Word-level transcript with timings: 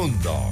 Mundo. 0.00 0.50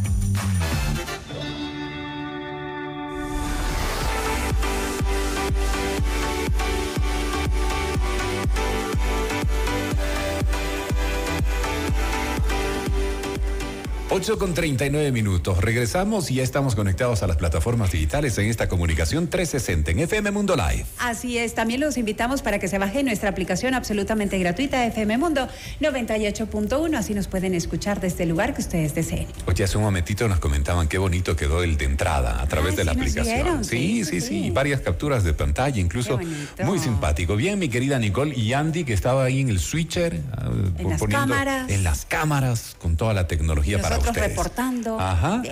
8 14.18 14.36
con 14.36 14.52
39 14.52 15.12
minutos. 15.12 15.58
Regresamos 15.58 16.28
y 16.32 16.34
ya 16.34 16.42
estamos 16.42 16.74
conectados 16.74 17.22
a 17.22 17.28
las 17.28 17.36
plataformas 17.36 17.92
digitales 17.92 18.36
en 18.38 18.46
esta 18.46 18.68
comunicación 18.68 19.28
360 19.28 19.92
en 19.92 19.98
FM 20.00 20.32
Mundo 20.32 20.56
Live. 20.56 20.86
Así 20.98 21.38
es, 21.38 21.54
también 21.54 21.78
los 21.78 21.96
invitamos 21.96 22.42
para 22.42 22.58
que 22.58 22.66
se 22.66 22.78
baje 22.78 23.04
nuestra 23.04 23.30
aplicación 23.30 23.74
absolutamente 23.74 24.36
gratuita 24.40 24.84
FM 24.86 25.18
Mundo 25.18 25.46
98.1, 25.80 26.96
así 26.96 27.14
nos 27.14 27.28
pueden 27.28 27.54
escuchar 27.54 28.00
desde 28.00 28.24
el 28.24 28.30
lugar 28.30 28.54
que 28.54 28.62
ustedes 28.62 28.92
deseen. 28.92 29.28
Oye, 29.46 29.62
hace 29.62 29.78
un 29.78 29.84
momentito 29.84 30.26
nos 30.26 30.40
comentaban 30.40 30.88
qué 30.88 30.98
bonito 30.98 31.36
quedó 31.36 31.62
el 31.62 31.76
de 31.76 31.84
entrada 31.84 32.42
a 32.42 32.48
través 32.48 32.74
de 32.74 32.84
la 32.84 32.92
aplicación. 32.92 33.64
sí, 33.64 34.04
sí, 34.04 34.20
sí, 34.20 34.50
varias 34.50 34.80
capturas 34.80 35.22
de 35.22 35.32
pantalla, 35.32 35.80
incluso 35.80 36.18
muy 36.64 36.80
simpático. 36.80 37.36
Bien, 37.36 37.56
mi 37.56 37.68
querida 37.68 38.00
Nicole 38.00 38.34
y 38.36 38.52
Andy, 38.52 38.82
que 38.82 38.94
estaba 38.94 39.22
ahí 39.22 39.42
en 39.42 39.48
el 39.48 39.60
switcher, 39.60 40.20
ah, 40.36 40.50
en 40.76 40.90
las 40.90 41.02
cámaras. 41.04 41.70
En 41.70 41.84
las 41.84 42.04
cámaras, 42.04 42.74
con 42.80 42.96
toda 42.96 43.14
la 43.14 43.28
tecnología 43.28 43.80
para 43.80 44.07
reportando. 44.12 44.98
Ajá. 45.00 45.42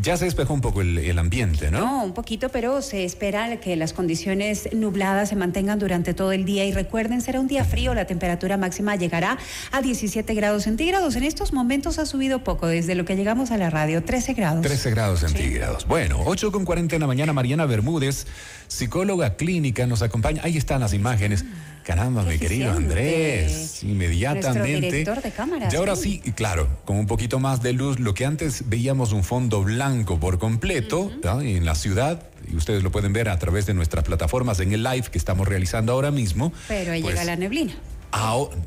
Ya 0.00 0.16
se 0.16 0.24
despejó 0.24 0.54
un 0.54 0.60
poco 0.60 0.80
el, 0.80 1.18
ambiente, 1.18 1.70
¿no? 1.70 1.80
No, 1.80 2.04
un 2.04 2.14
poquito, 2.14 2.48
pero 2.48 2.82
se 2.82 3.04
espera 3.04 3.60
que 3.60 3.76
las 3.76 3.92
condiciones 3.92 4.68
nubladas 4.72 5.28
se 5.28 5.36
mantengan 5.36 5.78
durante 5.78 6.14
todo 6.14 6.32
el 6.32 6.44
día. 6.44 6.64
Y 6.64 6.72
recuerden, 6.72 7.20
será 7.20 7.38
un 7.38 7.46
día 7.46 7.64
frío, 7.64 7.94
la 7.94 8.06
temperatura 8.06 8.56
máxima 8.56 8.96
llegará 8.96 9.38
a 9.70 9.82
17 9.82 10.34
grados 10.34 10.64
centígrados. 10.64 11.14
En 11.14 11.22
estos 11.22 11.52
momentos 11.52 11.98
ha 11.98 12.06
subido 12.06 12.42
poco 12.42 12.66
desde 12.66 12.96
lo 12.96 13.04
que 13.04 13.14
llegamos 13.14 13.52
a 13.52 13.56
la 13.56 13.70
radio, 13.70 14.02
13 14.02 14.34
grados. 14.34 14.62
13 14.62 14.90
grados 14.90 15.20
centígrados. 15.20 15.86
Bueno, 15.86 16.20
8 16.24 16.50
con 16.50 16.64
40 16.64 16.96
en 16.96 17.00
la 17.00 17.06
mañana, 17.06 17.32
Mariana 17.32 17.66
Bermúdez, 17.66 18.26
psicóloga 18.66 19.36
clínica, 19.36 19.86
nos 19.86 20.02
acompaña. 20.02 20.42
Ahí 20.44 20.56
están 20.56 20.80
las 20.80 20.92
imágenes. 20.92 21.44
Caramba, 21.84 22.22
mi 22.22 22.38
querido 22.38 22.72
Andrés, 22.72 23.84
inmediatamente. 23.84 24.90
director 24.90 25.22
de 25.22 25.30
cámaras. 25.30 25.72
Y 25.72 25.76
ahora 25.76 25.96
sí, 25.96 26.20
claro, 26.34 26.66
con 26.86 26.96
un 26.96 27.06
poquito 27.06 27.38
más 27.38 27.62
de 27.62 27.74
luz, 27.74 28.00
lo 28.00 28.14
que 28.14 28.24
antes 28.24 28.70
veíamos 28.70 29.12
un 29.12 29.22
fondo 29.22 29.62
blanco 29.62 30.18
por 30.18 30.38
completo 30.38 31.12
en 31.42 31.64
la 31.66 31.74
ciudad, 31.74 32.22
y 32.50 32.56
ustedes 32.56 32.82
lo 32.82 32.90
pueden 32.90 33.12
ver 33.12 33.28
a 33.28 33.38
través 33.38 33.66
de 33.66 33.74
nuestras 33.74 34.04
plataformas 34.04 34.60
en 34.60 34.72
el 34.72 34.82
live 34.82 35.08
que 35.12 35.18
estamos 35.18 35.46
realizando 35.46 35.92
ahora 35.92 36.10
mismo. 36.10 36.52
Pero 36.68 36.92
ahí 36.92 37.02
llega 37.02 37.14
pues 37.14 37.26
la 37.26 37.36
neblina 37.36 37.74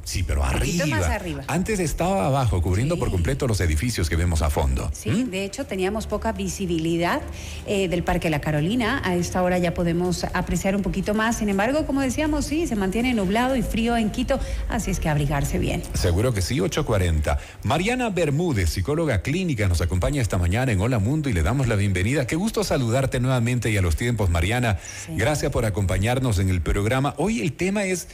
sí, 0.03 0.23
pero 0.23 0.43
arriba. 0.43 1.43
Antes 1.47 1.79
estaba 1.79 2.25
abajo, 2.25 2.61
cubriendo 2.61 2.97
por 2.97 3.11
completo 3.11 3.47
los 3.47 3.59
edificios 3.61 4.09
que 4.09 4.15
vemos 4.15 4.41
a 4.41 4.49
fondo. 4.49 4.89
Sí, 4.93 5.09
¿Mm? 5.09 5.29
de 5.29 5.45
hecho 5.45 5.65
teníamos 5.65 6.07
poca 6.07 6.31
visibilidad 6.31 7.21
eh, 7.65 7.87
del 7.87 8.03
Parque 8.03 8.29
La 8.29 8.41
Carolina. 8.41 9.01
A 9.03 9.15
esta 9.15 9.41
hora 9.43 9.57
ya 9.57 9.73
podemos 9.73 10.23
apreciar 10.33 10.75
un 10.75 10.81
poquito 10.81 11.13
más. 11.13 11.37
Sin 11.37 11.49
embargo, 11.49 11.85
como 11.85 12.01
decíamos, 12.01 12.45
sí, 12.45 12.67
se 12.67 12.75
mantiene 12.75 13.13
nublado 13.13 13.55
y 13.55 13.61
frío 13.61 13.97
en 13.97 14.09
Quito, 14.09 14.39
así 14.69 14.91
es 14.91 14.99
que 14.99 15.09
abrigarse 15.09 15.59
bien. 15.59 15.83
Seguro 15.93 16.33
que 16.33 16.41
sí, 16.41 16.57
8.40. 16.57 17.37
Mariana 17.63 18.09
Bermúdez, 18.09 18.69
psicóloga 18.69 19.21
clínica, 19.21 19.67
nos 19.67 19.81
acompaña 19.81 20.21
esta 20.21 20.37
mañana 20.37 20.71
en 20.71 20.81
Hola 20.81 20.99
Mundo 20.99 21.29
y 21.29 21.33
le 21.33 21.43
damos 21.43 21.67
la 21.67 21.75
bienvenida. 21.75 22.27
Qué 22.27 22.35
gusto 22.35 22.63
saludarte 22.63 23.19
nuevamente 23.19 23.71
y 23.71 23.77
a 23.77 23.81
los 23.81 23.95
tiempos, 23.95 24.29
Mariana. 24.29 24.77
Gracias 25.09 25.51
por 25.51 25.65
acompañarnos 25.65 26.39
en 26.39 26.49
el 26.49 26.61
programa. 26.61 27.13
Hoy 27.17 27.41
el 27.41 27.53
tema 27.53 27.83
es 27.83 28.07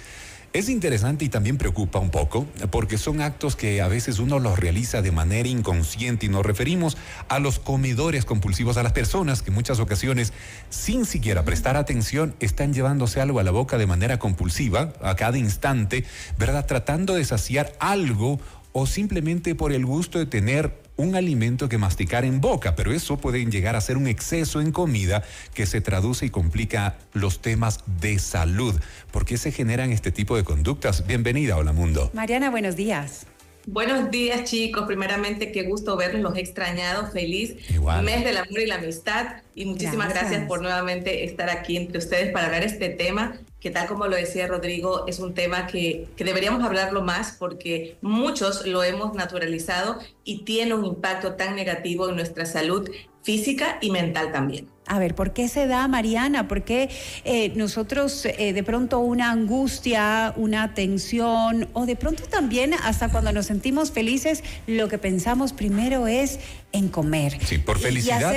es 0.53 0.69
interesante 0.69 1.25
y 1.25 1.29
también 1.29 1.57
preocupa 1.57 1.97
un 1.97 2.11
poco 2.11 2.45
porque 2.69 2.99
son 2.99 3.21
actos 3.21 3.55
que 3.55 3.81
a 3.81 3.87
veces 3.87 4.19
uno 4.19 4.37
los 4.39 4.59
realiza 4.59 5.01
de 5.01 5.11
manera 5.11 5.49
inconsciente 5.49 6.27
y 6.27 6.29
nos 6.29 6.45
referimos 6.45 6.95
a 7.27 7.39
los 7.39 7.57
comedores 7.57 8.23
compulsivos, 8.23 8.77
a 8.77 8.83
las 8.83 8.93
personas 8.93 9.41
que 9.41 9.49
en 9.49 9.55
muchas 9.55 9.79
ocasiones, 9.79 10.31
sin 10.69 11.05
siquiera 11.05 11.43
prestar 11.43 11.75
atención, 11.75 12.35
están 12.39 12.71
llevándose 12.71 13.19
algo 13.19 13.39
a 13.39 13.43
la 13.43 13.51
boca 13.51 13.79
de 13.79 13.87
manera 13.87 14.19
compulsiva 14.19 14.93
a 15.01 15.15
cada 15.15 15.39
instante, 15.39 16.05
¿verdad? 16.37 16.67
Tratando 16.67 17.15
de 17.15 17.25
saciar 17.25 17.73
algo 17.79 18.39
o 18.73 18.85
simplemente 18.85 19.55
por 19.55 19.71
el 19.71 19.85
gusto 19.85 20.19
de 20.19 20.27
tener 20.27 20.82
un 20.95 21.15
alimento 21.15 21.69
que 21.69 21.77
masticar 21.77 22.25
en 22.25 22.41
boca, 22.41 22.75
pero 22.75 22.91
eso 22.91 23.17
puede 23.17 23.45
llegar 23.45 23.75
a 23.75 23.81
ser 23.81 23.97
un 23.97 24.07
exceso 24.07 24.61
en 24.61 24.71
comida 24.71 25.23
que 25.53 25.65
se 25.65 25.81
traduce 25.81 26.25
y 26.25 26.29
complica 26.29 26.97
los 27.13 27.41
temas 27.41 27.83
de 27.99 28.19
salud. 28.19 28.75
¿Por 29.11 29.25
qué 29.25 29.37
se 29.37 29.51
generan 29.51 29.91
este 29.91 30.11
tipo 30.11 30.35
de 30.35 30.43
conductas? 30.43 31.05
Bienvenida, 31.07 31.57
Hola 31.57 31.73
Mundo. 31.73 32.11
Mariana, 32.13 32.49
buenos 32.49 32.75
días. 32.75 33.25
Buenos 33.65 34.11
días 34.11 34.43
chicos, 34.43 34.85
primeramente 34.85 35.53
qué 35.53 35.63
gusto 35.63 35.95
verlos, 35.95 36.21
los 36.21 36.35
he 36.35 36.41
extrañado, 36.41 37.09
feliz 37.09 37.55
mes 38.03 38.25
del 38.25 38.35
amor 38.35 38.59
y 38.59 38.65
la 38.65 38.75
amistad 38.75 39.37
y 39.55 39.63
muchísimas 39.63 40.09
gracias. 40.09 40.45
por 40.47 40.61
nuevamente 40.61 41.23
estar 41.23 41.49
aquí 41.49 41.77
entre 41.77 41.99
ustedes 41.99 42.33
para 42.33 42.47
hablar 42.47 42.63
este 42.63 42.89
tema 42.89 43.39
que 43.63 43.71
tal 43.71 43.87
como 43.87 44.07
lo 44.07 44.17
decía 44.17 44.45
Rodrigo, 44.45 45.05
es 45.07 45.19
un 45.19 45.33
tema 45.33 45.67
que, 45.67 46.09
que, 46.17 46.25
deberíamos 46.25 46.61
hablarlo 46.65 47.01
más 47.01 47.37
porque 47.39 47.97
muchos 48.01 48.67
lo 48.67 48.83
hemos 48.83 49.13
naturalizado 49.13 49.99
y 50.25 50.43
tiene 50.43 50.73
un 50.73 50.83
impacto 50.83 51.35
tan 51.35 51.55
negativo 51.55 52.09
en 52.09 52.17
nuestra 52.17 52.45
salud 52.45 52.89
física 53.23 53.77
y 53.81 53.89
mental 53.89 54.31
también. 54.31 54.67
A 54.85 54.99
ver, 54.99 55.15
¿por 55.15 55.31
qué 55.31 55.47
se 55.47 55.65
da, 55.65 55.87
Mariana? 55.87 56.47
¿Por 56.49 56.63
qué 56.63 56.89
eh, 57.23 57.53
nosotros 57.55 58.25
eh, 58.25 58.51
de 58.51 58.63
pronto 58.63 58.99
una 58.99 59.31
angustia, 59.31 60.33
una 60.35 60.73
tensión 60.73 61.69
o 61.71 61.85
de 61.85 61.95
pronto 61.95 62.23
también 62.23 62.73
hasta 62.73 63.09
cuando 63.09 63.31
nos 63.31 63.45
sentimos 63.45 63.91
felices, 63.91 64.43
lo 64.67 64.89
que 64.89 64.97
pensamos 64.97 65.53
primero 65.53 66.07
es 66.07 66.39
en 66.73 66.89
comer? 66.89 67.37
Sí, 67.45 67.59
por 67.59 67.79
felicidad, 67.79 68.33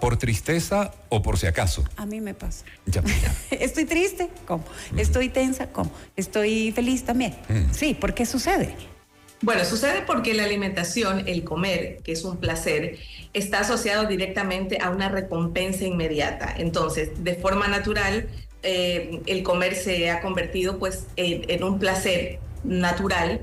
por 0.00 0.18
tristeza 0.18 0.92
o 1.08 1.20
por 1.20 1.36
si 1.36 1.46
acaso. 1.46 1.84
A 1.96 2.06
mí 2.06 2.20
me 2.20 2.34
pasa. 2.34 2.64
Ya, 2.86 3.02
Estoy 3.50 3.84
triste, 3.84 4.30
¿cómo? 4.46 4.64
Estoy 4.96 5.30
tensa, 5.30 5.72
¿cómo? 5.72 5.90
Estoy 6.14 6.70
feliz 6.70 7.02
también. 7.02 7.34
Mm. 7.48 7.72
Sí, 7.72 7.94
¿por 7.94 8.14
qué 8.14 8.24
sucede? 8.24 8.74
Bueno, 9.40 9.64
sucede 9.64 10.02
porque 10.06 10.34
la 10.34 10.44
alimentación, 10.44 11.28
el 11.28 11.44
comer, 11.44 11.98
que 12.02 12.12
es 12.12 12.24
un 12.24 12.38
placer, 12.38 12.98
está 13.32 13.60
asociado 13.60 14.06
directamente 14.06 14.78
a 14.80 14.90
una 14.90 15.08
recompensa 15.08 15.84
inmediata. 15.84 16.52
Entonces, 16.56 17.22
de 17.22 17.34
forma 17.36 17.68
natural, 17.68 18.28
eh, 18.64 19.20
el 19.26 19.44
comer 19.44 19.76
se 19.76 20.10
ha 20.10 20.20
convertido 20.20 20.78
pues 20.78 21.06
en 21.16 21.62
un 21.62 21.78
placer 21.78 22.40
natural 22.64 23.40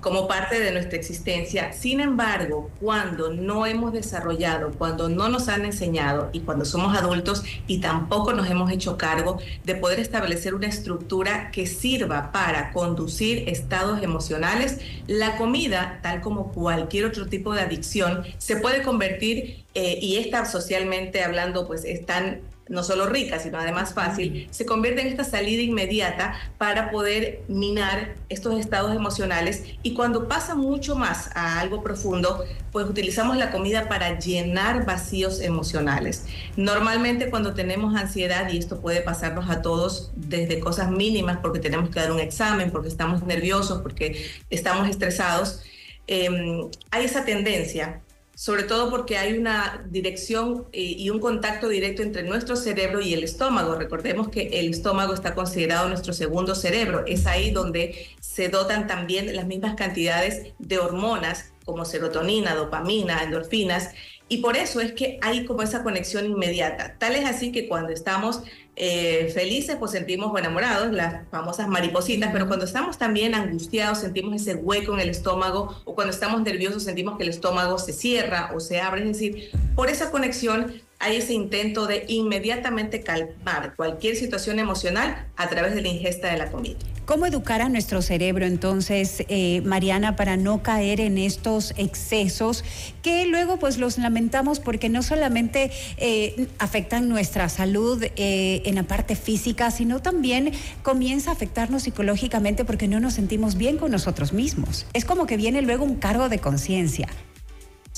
como 0.00 0.28
parte 0.28 0.60
de 0.60 0.72
nuestra 0.72 0.98
existencia. 0.98 1.72
Sin 1.72 2.00
embargo, 2.00 2.70
cuando 2.80 3.32
no 3.32 3.66
hemos 3.66 3.92
desarrollado, 3.92 4.72
cuando 4.72 5.08
no 5.08 5.28
nos 5.28 5.48
han 5.48 5.64
enseñado 5.64 6.30
y 6.32 6.40
cuando 6.40 6.64
somos 6.64 6.96
adultos 6.96 7.42
y 7.66 7.80
tampoco 7.80 8.32
nos 8.32 8.48
hemos 8.48 8.70
hecho 8.70 8.96
cargo 8.96 9.38
de 9.64 9.74
poder 9.74 10.00
establecer 10.00 10.54
una 10.54 10.66
estructura 10.66 11.50
que 11.50 11.66
sirva 11.66 12.32
para 12.32 12.72
conducir 12.72 13.48
estados 13.48 14.02
emocionales, 14.02 14.78
la 15.06 15.36
comida, 15.36 16.00
tal 16.02 16.20
como 16.20 16.52
cualquier 16.52 17.06
otro 17.06 17.26
tipo 17.26 17.54
de 17.54 17.62
adicción, 17.62 18.24
se 18.38 18.56
puede 18.56 18.82
convertir, 18.82 19.59
eh, 19.74 19.98
y 20.00 20.16
esta 20.16 20.44
socialmente 20.44 21.22
hablando, 21.22 21.66
pues 21.66 21.84
es 21.84 22.04
tan 22.04 22.42
no 22.70 22.84
solo 22.84 23.06
rica, 23.06 23.40
sino 23.40 23.58
además 23.58 23.92
fácil, 23.92 24.46
se 24.52 24.64
convierte 24.64 25.00
en 25.02 25.08
esta 25.08 25.24
salida 25.24 25.60
inmediata 25.60 26.34
para 26.56 26.92
poder 26.92 27.42
minar 27.48 28.14
estos 28.28 28.58
estados 28.60 28.94
emocionales 28.94 29.64
y 29.82 29.92
cuando 29.92 30.28
pasa 30.28 30.54
mucho 30.54 30.94
más 30.94 31.30
a 31.34 31.58
algo 31.58 31.82
profundo, 31.82 32.44
pues 32.70 32.88
utilizamos 32.88 33.36
la 33.36 33.50
comida 33.50 33.88
para 33.88 34.20
llenar 34.20 34.86
vacíos 34.86 35.40
emocionales. 35.40 36.26
Normalmente 36.56 37.28
cuando 37.28 37.54
tenemos 37.54 37.96
ansiedad, 37.96 38.48
y 38.52 38.58
esto 38.58 38.80
puede 38.80 39.00
pasarnos 39.00 39.50
a 39.50 39.62
todos 39.62 40.12
desde 40.14 40.60
cosas 40.60 40.92
mínimas, 40.92 41.38
porque 41.42 41.58
tenemos 41.58 41.90
que 41.90 41.98
dar 41.98 42.12
un 42.12 42.20
examen, 42.20 42.70
porque 42.70 42.86
estamos 42.86 43.24
nerviosos, 43.24 43.82
porque 43.82 44.30
estamos 44.48 44.88
estresados, 44.88 45.60
em, 46.06 46.70
hay 46.92 47.04
esa 47.04 47.24
tendencia 47.24 48.00
sobre 48.40 48.62
todo 48.62 48.88
porque 48.88 49.18
hay 49.18 49.36
una 49.36 49.84
dirección 49.90 50.64
eh, 50.72 50.80
y 50.80 51.10
un 51.10 51.20
contacto 51.20 51.68
directo 51.68 52.00
entre 52.00 52.22
nuestro 52.22 52.56
cerebro 52.56 53.02
y 53.02 53.12
el 53.12 53.22
estómago. 53.22 53.74
Recordemos 53.74 54.30
que 54.30 54.60
el 54.60 54.70
estómago 54.70 55.12
está 55.12 55.34
considerado 55.34 55.90
nuestro 55.90 56.14
segundo 56.14 56.54
cerebro. 56.54 57.04
Es 57.06 57.26
ahí 57.26 57.50
donde 57.50 58.06
se 58.20 58.48
dotan 58.48 58.86
también 58.86 59.36
las 59.36 59.46
mismas 59.46 59.74
cantidades 59.74 60.54
de 60.58 60.78
hormonas 60.78 61.52
como 61.66 61.84
serotonina, 61.84 62.54
dopamina, 62.54 63.22
endorfinas, 63.22 63.90
y 64.32 64.36
por 64.38 64.56
eso 64.56 64.80
es 64.80 64.92
que 64.92 65.18
hay 65.22 65.44
como 65.44 65.60
esa 65.62 65.82
conexión 65.82 66.24
inmediata. 66.24 66.94
Tal 66.98 67.16
es 67.16 67.28
así 67.28 67.50
que 67.50 67.66
cuando 67.66 67.90
estamos 67.92 68.44
eh, 68.76 69.28
felices, 69.34 69.74
pues 69.74 69.90
sentimos 69.90 70.38
enamorados, 70.38 70.92
las 70.92 71.28
famosas 71.32 71.66
maripositas, 71.66 72.30
pero 72.32 72.46
cuando 72.46 72.64
estamos 72.64 72.96
también 72.96 73.34
angustiados, 73.34 73.98
sentimos 73.98 74.40
ese 74.40 74.54
hueco 74.54 74.94
en 74.94 75.00
el 75.00 75.08
estómago, 75.10 75.82
o 75.84 75.96
cuando 75.96 76.12
estamos 76.12 76.42
nerviosos, 76.42 76.84
sentimos 76.84 77.16
que 77.16 77.24
el 77.24 77.30
estómago 77.30 77.76
se 77.80 77.92
cierra 77.92 78.52
o 78.54 78.60
se 78.60 78.80
abre. 78.80 79.02
Es 79.02 79.08
decir, 79.08 79.50
por 79.74 79.90
esa 79.90 80.12
conexión 80.12 80.80
hay 81.00 81.16
ese 81.16 81.32
intento 81.32 81.88
de 81.88 82.04
inmediatamente 82.06 83.02
calmar 83.02 83.74
cualquier 83.74 84.14
situación 84.14 84.60
emocional 84.60 85.26
a 85.36 85.48
través 85.48 85.74
de 85.74 85.82
la 85.82 85.88
ingesta 85.88 86.30
de 86.30 86.38
la 86.38 86.52
comida. 86.52 86.78
¿Cómo 87.10 87.26
educar 87.26 87.60
a 87.60 87.68
nuestro 87.68 88.02
cerebro 88.02 88.46
entonces, 88.46 89.24
eh, 89.28 89.62
Mariana, 89.62 90.14
para 90.14 90.36
no 90.36 90.62
caer 90.62 91.00
en 91.00 91.18
estos 91.18 91.74
excesos 91.76 92.62
que 93.02 93.26
luego 93.26 93.58
pues 93.58 93.78
los 93.78 93.98
lamentamos 93.98 94.60
porque 94.60 94.88
no 94.88 95.02
solamente 95.02 95.72
eh, 95.96 96.46
afectan 96.60 97.08
nuestra 97.08 97.48
salud 97.48 98.00
eh, 98.14 98.62
en 98.64 98.76
la 98.76 98.84
parte 98.84 99.16
física, 99.16 99.72
sino 99.72 100.00
también 100.00 100.52
comienza 100.84 101.30
a 101.30 101.32
afectarnos 101.32 101.82
psicológicamente 101.82 102.64
porque 102.64 102.86
no 102.86 103.00
nos 103.00 103.14
sentimos 103.14 103.56
bien 103.56 103.76
con 103.76 103.90
nosotros 103.90 104.32
mismos. 104.32 104.86
Es 104.92 105.04
como 105.04 105.26
que 105.26 105.36
viene 105.36 105.62
luego 105.62 105.84
un 105.84 105.96
cargo 105.96 106.28
de 106.28 106.38
conciencia. 106.38 107.08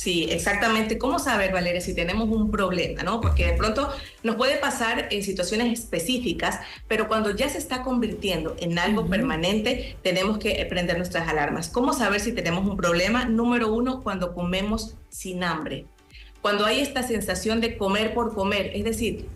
Sí, 0.03 0.27
exactamente. 0.31 0.99
¿Cómo 0.99 1.21
saber, 1.21 1.53
Valeria, 1.53 1.81
si 1.81 1.95
tenemos 1.95 2.29
un 2.29 2.51
problema, 2.51 3.05
no? 3.05 3.21
Porque 3.21 3.47
de 3.47 3.53
pronto 3.53 3.89
nos 4.25 4.35
puede 4.35 4.57
pasar 4.57 5.07
en 5.13 5.23
situaciones 5.23 5.79
específicas, 5.79 6.59
pero 6.89 7.07
cuando 7.07 7.31
ya 7.31 7.49
se 7.49 7.59
está 7.59 7.85
convirtiendo 7.85 8.57
en 8.59 8.81
algo 8.81 9.07
permanente, 9.07 9.97
tenemos 10.03 10.39
que 10.39 10.67
prender 10.69 10.97
nuestras 10.97 11.29
alarmas. 11.29 11.69
¿Cómo 11.69 11.93
saber 11.93 12.19
si 12.19 12.33
tenemos 12.33 12.69
un 12.69 12.77
problema? 12.77 13.27
Número 13.27 13.73
uno, 13.73 14.03
cuando 14.03 14.35
comemos 14.35 14.97
sin 15.09 15.45
hambre. 15.45 15.87
Cuando 16.41 16.67
hay 16.67 16.81
esta 16.81 17.05
sensación 17.05 17.61
de 17.61 17.79
comer 17.79 18.13
por 18.13 18.35
comer, 18.35 18.73
es 18.75 18.83
decir, 18.83 19.29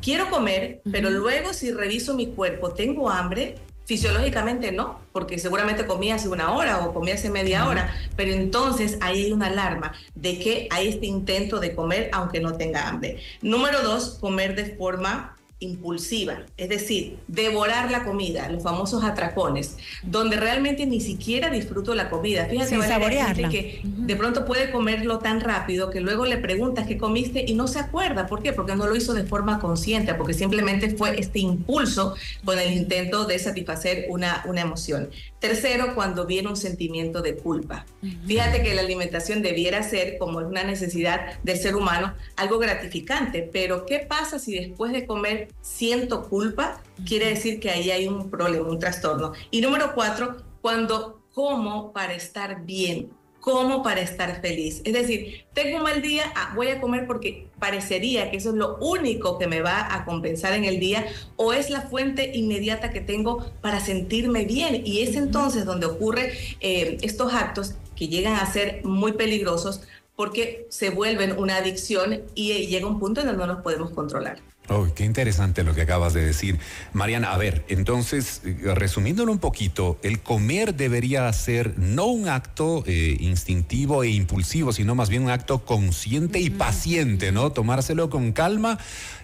quiero 0.00 0.30
comer, 0.30 0.82
pero 0.92 1.10
luego 1.10 1.52
si 1.52 1.72
reviso 1.72 2.14
mi 2.14 2.28
cuerpo, 2.28 2.74
tengo 2.74 3.10
hambre, 3.10 3.56
Fisiológicamente 3.92 4.72
no, 4.72 5.00
porque 5.12 5.38
seguramente 5.38 5.84
comí 5.84 6.10
hace 6.10 6.26
una 6.26 6.52
hora 6.52 6.78
o 6.78 6.94
comí 6.94 7.10
hace 7.10 7.28
media 7.28 7.68
hora, 7.68 7.94
pero 8.16 8.32
entonces 8.32 8.96
ahí 9.02 9.26
hay 9.26 9.32
una 9.32 9.48
alarma 9.48 9.92
de 10.14 10.38
que 10.38 10.66
hay 10.70 10.88
este 10.88 11.04
intento 11.04 11.60
de 11.60 11.74
comer 11.74 12.08
aunque 12.14 12.40
no 12.40 12.56
tenga 12.56 12.88
hambre. 12.88 13.18
Número 13.42 13.82
dos, 13.82 14.16
comer 14.18 14.56
de 14.56 14.76
forma 14.76 15.36
impulsiva, 15.62 16.44
es 16.56 16.68
decir, 16.68 17.18
devorar 17.28 17.90
la 17.90 18.04
comida, 18.04 18.48
los 18.48 18.62
famosos 18.62 19.04
atracones, 19.04 19.76
donde 20.02 20.36
realmente 20.36 20.86
ni 20.86 21.00
siquiera 21.00 21.50
disfruto 21.50 21.94
la 21.94 22.10
comida. 22.10 22.46
Fíjate, 22.46 22.76
Valeria, 22.76 23.32
que 23.34 23.80
de 23.84 24.16
pronto 24.16 24.44
puede 24.44 24.70
comerlo 24.70 25.18
tan 25.18 25.40
rápido 25.40 25.90
que 25.90 26.00
luego 26.00 26.26
le 26.26 26.38
preguntas 26.38 26.86
qué 26.86 26.98
comiste 26.98 27.44
y 27.46 27.54
no 27.54 27.68
se 27.68 27.78
acuerda. 27.78 28.26
¿Por 28.26 28.42
qué? 28.42 28.52
Porque 28.52 28.74
no 28.76 28.86
lo 28.86 28.96
hizo 28.96 29.14
de 29.14 29.24
forma 29.24 29.58
consciente, 29.58 30.14
porque 30.14 30.34
simplemente 30.34 30.90
fue 30.90 31.18
este 31.18 31.38
impulso 31.38 32.14
con 32.44 32.58
el 32.58 32.72
intento 32.72 33.24
de 33.24 33.38
satisfacer 33.38 34.06
una, 34.08 34.42
una 34.46 34.60
emoción. 34.60 35.10
Tercero, 35.38 35.94
cuando 35.94 36.26
viene 36.26 36.48
un 36.48 36.56
sentimiento 36.56 37.22
de 37.22 37.36
culpa. 37.36 37.86
Fíjate 38.26 38.62
que 38.62 38.74
la 38.74 38.82
alimentación 38.82 39.42
debiera 39.42 39.82
ser, 39.82 40.18
como 40.18 40.40
es 40.40 40.46
una 40.46 40.64
necesidad 40.64 41.40
del 41.42 41.58
ser 41.58 41.74
humano, 41.74 42.14
algo 42.36 42.58
gratificante, 42.58 43.48
pero 43.52 43.86
¿qué 43.86 44.00
pasa 44.00 44.38
si 44.38 44.54
después 44.54 44.92
de 44.92 45.06
comer 45.06 45.48
siento 45.60 46.28
culpa? 46.28 46.80
Quiere 47.06 47.26
decir 47.26 47.60
que 47.60 47.70
ahí 47.70 47.90
hay 47.90 48.08
un 48.08 48.30
problema, 48.30 48.68
un 48.68 48.78
trastorno. 48.78 49.32
Y 49.50 49.60
número 49.60 49.94
cuatro, 49.94 50.36
cuando 50.60 51.22
como 51.34 51.92
para 51.92 52.14
estar 52.14 52.64
bien, 52.64 53.10
como 53.42 53.82
para 53.82 54.00
estar 54.00 54.40
feliz. 54.40 54.82
Es 54.84 54.92
decir, 54.92 55.46
tengo 55.52 55.78
un 55.78 55.82
mal 55.82 56.00
día, 56.00 56.32
ah, 56.36 56.52
voy 56.54 56.68
a 56.68 56.80
comer 56.80 57.08
porque 57.08 57.48
parecería 57.58 58.30
que 58.30 58.36
eso 58.36 58.50
es 58.50 58.54
lo 58.54 58.76
único 58.76 59.36
que 59.36 59.48
me 59.48 59.60
va 59.62 59.92
a 59.92 60.04
compensar 60.04 60.52
en 60.52 60.64
el 60.64 60.78
día 60.78 61.06
o 61.34 61.52
es 61.52 61.68
la 61.68 61.82
fuente 61.82 62.30
inmediata 62.34 62.90
que 62.90 63.00
tengo 63.00 63.44
para 63.60 63.80
sentirme 63.80 64.44
bien. 64.44 64.82
Y 64.86 65.00
es 65.00 65.16
entonces 65.16 65.64
donde 65.64 65.86
ocurre 65.86 66.32
eh, 66.60 66.98
estos 67.02 67.34
actos 67.34 67.74
que 67.96 68.06
llegan 68.06 68.36
a 68.36 68.46
ser 68.46 68.84
muy 68.84 69.12
peligrosos 69.12 69.82
porque 70.14 70.66
se 70.68 70.90
vuelven 70.90 71.36
una 71.36 71.56
adicción 71.56 72.22
y 72.36 72.52
eh, 72.52 72.66
llega 72.68 72.86
un 72.86 73.00
punto 73.00 73.22
en 73.22 73.26
donde 73.26 73.44
no 73.44 73.54
nos 73.54 73.62
podemos 73.64 73.90
controlar. 73.90 74.38
Oh, 74.68 74.86
qué 74.94 75.04
interesante 75.04 75.64
lo 75.64 75.74
que 75.74 75.82
acabas 75.82 76.14
de 76.14 76.24
decir. 76.24 76.58
Mariana, 76.92 77.32
a 77.32 77.36
ver, 77.36 77.64
entonces, 77.68 78.42
eh, 78.44 78.74
resumiéndolo 78.74 79.32
un 79.32 79.38
poquito, 79.38 79.98
el 80.02 80.20
comer 80.20 80.74
debería 80.74 81.30
ser 81.32 81.78
no 81.78 82.06
un 82.06 82.28
acto 82.28 82.84
eh, 82.86 83.16
instintivo 83.20 84.04
e 84.04 84.10
impulsivo, 84.10 84.72
sino 84.72 84.94
más 84.94 85.08
bien 85.08 85.24
un 85.24 85.30
acto 85.30 85.64
consciente 85.64 86.38
y 86.38 86.48
paciente, 86.50 87.32
¿no? 87.32 87.50
Tomárselo 87.50 88.08
con 88.08 88.32
calma 88.32 88.78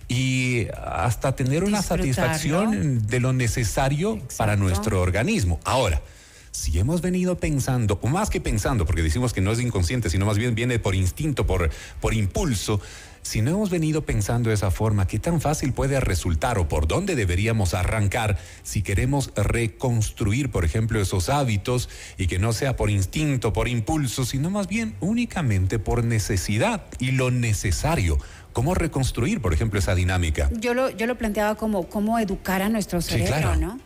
y 0.08 0.66
hasta 0.84 1.36
tener 1.36 1.62
una 1.62 1.82
satisfacción 1.82 3.06
de 3.06 3.20
lo 3.20 3.32
necesario 3.32 4.18
para 4.36 4.56
nuestro 4.56 5.00
organismo. 5.00 5.60
Ahora, 5.64 6.02
si 6.50 6.78
hemos 6.78 7.00
venido 7.00 7.36
pensando, 7.38 7.98
o 8.02 8.08
más 8.08 8.30
que 8.30 8.40
pensando, 8.40 8.84
porque 8.84 9.02
decimos 9.02 9.32
que 9.32 9.40
no 9.40 9.52
es 9.52 9.60
inconsciente, 9.60 10.10
sino 10.10 10.26
más 10.26 10.38
bien 10.38 10.54
viene 10.54 10.78
por 10.78 10.94
instinto, 10.94 11.46
por, 11.46 11.70
por 12.00 12.14
impulso, 12.14 12.80
si 13.22 13.42
no 13.42 13.50
hemos 13.50 13.70
venido 13.70 14.02
pensando 14.02 14.50
de 14.50 14.54
esa 14.54 14.70
forma, 14.70 15.06
¿qué 15.06 15.18
tan 15.18 15.40
fácil 15.40 15.72
puede 15.72 16.00
resultar 16.00 16.58
o 16.58 16.68
por 16.68 16.86
dónde 16.88 17.14
deberíamos 17.14 17.74
arrancar 17.74 18.38
si 18.62 18.82
queremos 18.82 19.32
reconstruir, 19.34 20.50
por 20.50 20.64
ejemplo, 20.64 21.00
esos 21.00 21.28
hábitos 21.28 21.88
y 22.16 22.26
que 22.26 22.38
no 22.38 22.52
sea 22.52 22.76
por 22.76 22.90
instinto, 22.90 23.52
por 23.52 23.68
impulso, 23.68 24.24
sino 24.24 24.50
más 24.50 24.68
bien 24.68 24.94
únicamente 25.00 25.78
por 25.78 26.04
necesidad 26.04 26.84
y 26.98 27.12
lo 27.12 27.30
necesario? 27.30 28.18
¿Cómo 28.52 28.74
reconstruir, 28.74 29.40
por 29.40 29.52
ejemplo, 29.54 29.78
esa 29.78 29.94
dinámica? 29.94 30.50
Yo 30.58 30.74
lo, 30.74 30.90
yo 30.90 31.06
lo 31.06 31.16
planteaba 31.16 31.54
como 31.54 31.88
cómo 31.88 32.18
educar 32.18 32.62
a 32.62 32.68
nuestro 32.68 33.00
cerebro, 33.00 33.56
¿no? 33.56 33.78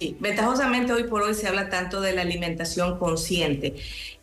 Sí, 0.00 0.16
ventajosamente 0.18 0.94
hoy 0.94 1.04
por 1.04 1.20
hoy 1.20 1.34
se 1.34 1.46
habla 1.46 1.68
tanto 1.68 2.00
de 2.00 2.14
la 2.14 2.22
alimentación 2.22 2.98
consciente, 2.98 3.74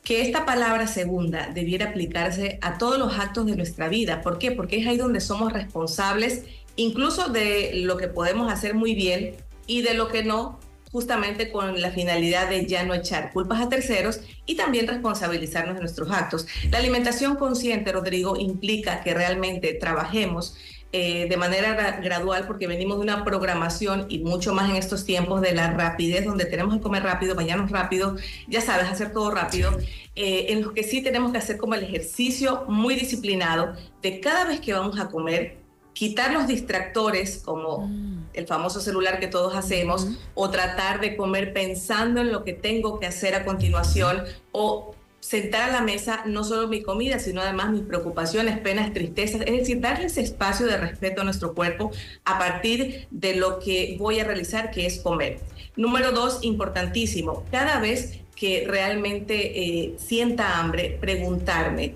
que 0.03 0.21
esta 0.21 0.43
palabra 0.43 0.87
segunda 0.87 1.51
debiera 1.53 1.89
aplicarse 1.89 2.57
a 2.63 2.79
todos 2.79 2.97
los 2.97 3.19
actos 3.19 3.45
de 3.45 3.55
nuestra 3.55 3.87
vida. 3.87 4.23
¿Por 4.23 4.39
qué? 4.39 4.51
Porque 4.51 4.79
es 4.79 4.87
ahí 4.87 4.97
donde 4.97 5.21
somos 5.21 5.53
responsables 5.53 6.45
incluso 6.77 7.29
de 7.29 7.73
lo 7.75 7.95
que 7.97 8.07
podemos 8.07 8.51
hacer 8.51 8.73
muy 8.73 8.95
bien 8.95 9.35
y 9.67 9.83
de 9.83 9.93
lo 9.93 10.07
que 10.07 10.23
no, 10.23 10.59
justamente 10.91 11.51
con 11.51 11.79
la 11.79 11.91
finalidad 11.91 12.49
de 12.49 12.65
ya 12.65 12.83
no 12.83 12.95
echar 12.95 13.31
culpas 13.31 13.61
a 13.61 13.69
terceros 13.69 14.21
y 14.47 14.55
también 14.55 14.87
responsabilizarnos 14.87 15.75
de 15.75 15.81
nuestros 15.81 16.09
actos. 16.09 16.47
La 16.71 16.79
alimentación 16.79 17.35
consciente, 17.35 17.91
Rodrigo, 17.91 18.35
implica 18.35 19.03
que 19.03 19.13
realmente 19.13 19.75
trabajemos 19.75 20.55
eh, 20.93 21.27
de 21.27 21.35
manera 21.35 21.99
gradual 22.01 22.47
porque 22.47 22.65
venimos 22.65 22.97
de 22.97 23.03
una 23.03 23.25
programación 23.25 24.05
y 24.07 24.19
mucho 24.19 24.53
más 24.53 24.69
en 24.69 24.77
estos 24.77 25.03
tiempos 25.03 25.41
de 25.41 25.53
la 25.53 25.71
rapidez 25.71 26.23
donde 26.23 26.45
tenemos 26.45 26.75
que 26.75 26.81
comer 26.81 27.03
rápido, 27.03 27.35
bañarnos 27.35 27.71
rápido, 27.71 28.15
ya 28.47 28.61
sabes, 28.61 28.87
hacer 28.87 29.11
todo 29.11 29.29
rápido, 29.29 29.77
eh, 30.15 30.45
en 30.49 30.61
los 30.61 30.71
que 30.71 30.83
sí 30.83 31.03
tenemos 31.03 31.33
que 31.33 31.39
hacer 31.39 31.57
como 31.57 31.75
el 31.75 31.83
ejercicio 31.83 32.63
muy 32.69 32.95
disciplinado 32.95 33.73
de 34.01 34.21
cada 34.21 34.45
vez 34.45 34.61
que 34.61 34.71
vamos 34.71 34.97
a 34.97 35.09
comer, 35.09 35.57
quitar 35.91 36.31
los 36.31 36.47
distractores 36.47 37.41
como 37.43 37.87
mm. 37.87 38.29
el 38.33 38.47
famoso 38.47 38.79
celular 38.79 39.19
que 39.19 39.27
todos 39.27 39.55
hacemos 39.55 40.07
o 40.35 40.49
tratar 40.49 41.01
de 41.01 41.17
comer 41.17 41.51
pensando 41.51 42.21
en 42.21 42.31
lo 42.31 42.45
que 42.45 42.53
tengo 42.53 42.99
que 42.99 43.07
hacer 43.07 43.35
a 43.35 43.43
continuación 43.43 44.23
o 44.53 44.95
sentar 45.27 45.69
a 45.69 45.73
la 45.73 45.81
mesa 45.81 46.23
no 46.25 46.45
solo 46.45 46.69
mi 46.69 46.81
comida, 46.81 47.19
sino 47.19 47.41
además 47.41 47.71
mis 47.71 47.81
preocupaciones, 47.81 48.59
penas, 48.59 48.93
tristezas, 48.93 49.41
es 49.41 49.57
decir, 49.57 49.81
darle 49.81 50.05
ese 50.05 50.21
espacio 50.21 50.65
de 50.65 50.77
respeto 50.77 51.19
a 51.19 51.25
nuestro 51.25 51.53
cuerpo 51.53 51.91
a 52.23 52.39
partir 52.39 53.07
de 53.11 53.35
lo 53.35 53.59
que 53.59 53.97
voy 53.99 54.21
a 54.21 54.23
realizar, 54.23 54.71
que 54.71 54.85
es 54.85 54.99
comer. 54.99 55.41
Número 55.75 56.13
dos, 56.13 56.39
importantísimo, 56.43 57.43
cada 57.51 57.81
vez 57.81 58.19
que 58.37 58.63
realmente 58.65 59.59
eh, 59.59 59.95
sienta 59.97 60.59
hambre, 60.59 60.97
preguntarme, 61.01 61.95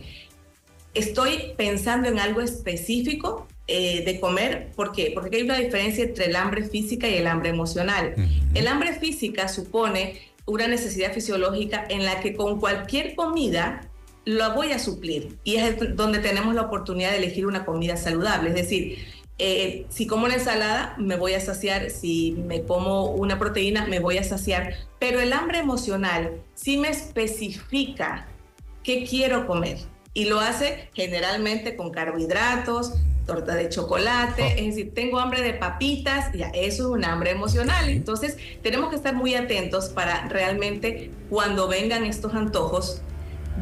¿estoy 0.94 1.54
pensando 1.56 2.10
en 2.10 2.20
algo 2.20 2.42
específico? 2.42 3.48
Eh, 3.68 4.04
de 4.04 4.20
comer, 4.20 4.72
¿por 4.76 4.92
qué? 4.92 5.12
Porque 5.14 5.38
hay 5.38 5.44
una 5.44 5.58
diferencia 5.58 6.04
entre 6.04 6.26
el 6.26 6.36
hambre 6.36 6.66
física 6.68 7.08
y 7.08 7.16
el 7.16 7.28
hambre 7.28 7.52
emocional. 7.52 8.16
El 8.54 8.68
hambre 8.68 8.92
física 9.00 9.48
supone 9.48 10.20
una 10.52 10.68
necesidad 10.68 11.14
fisiológica 11.14 11.86
en 11.88 12.04
la 12.04 12.20
que 12.20 12.36
con 12.36 12.60
cualquier 12.60 13.16
comida 13.16 13.90
la 14.26 14.50
voy 14.50 14.74
a 14.74 14.80
suplir. 14.80 15.38
Y 15.46 15.56
es 15.56 15.96
donde 15.96 16.20
tenemos 16.20 16.54
la 16.54 16.64
oportunidad 16.64 17.12
de 17.12 17.18
elegir 17.18 17.46
una 17.46 17.66
comida 17.66 17.96
saludable. 17.96 18.50
Es 18.50 18.56
decir, 18.56 19.00
eh, 19.40 19.86
si 19.90 20.08
como 20.08 20.26
una 20.26 20.36
ensalada, 20.36 20.94
me 20.98 21.16
voy 21.16 21.36
a 21.36 21.40
saciar. 21.40 21.90
Si 21.90 22.34
me 22.46 22.64
como 22.64 23.06
una 23.12 23.40
proteína, 23.40 23.86
me 23.88 24.00
voy 24.00 24.18
a 24.18 24.24
saciar. 24.26 24.76
Pero 25.00 25.22
el 25.22 25.32
hambre 25.32 25.60
emocional 25.60 26.42
sí 26.54 26.78
me 26.78 26.90
especifica 26.90 28.28
qué 28.84 29.06
quiero 29.06 29.48
comer. 29.48 29.78
Y 30.14 30.26
lo 30.26 30.42
hace 30.42 30.90
generalmente 30.94 31.78
con 31.78 31.92
carbohidratos, 31.92 32.94
torta 33.26 33.56
de 33.56 33.70
chocolate, 33.70 34.44
oh. 34.44 34.60
es 34.60 34.76
decir, 34.76 34.94
tengo 34.94 35.20
hambre 35.20 35.42
de 35.42 35.54
papitas, 35.54 36.32
ya 36.34 36.50
eso 36.50 36.84
es 36.84 36.90
un 36.90 37.06
hambre 37.06 37.32
emocional. 37.32 37.90
Entonces, 37.90 38.38
tenemos 38.62 38.90
que 38.90 38.96
estar 38.96 39.16
muy 39.16 39.36
atentos 39.36 39.90
para 39.90 40.28
realmente 40.28 41.12
cuando 41.30 41.68
vengan 41.68 42.04
estos 42.06 42.34
antojos, 42.34 43.02